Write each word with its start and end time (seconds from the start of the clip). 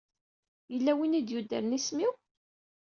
Yella 0.73 0.93
win 0.97 1.17
i 1.19 1.21
d-yuddren 1.21 1.77
isem-iw? 1.77 2.13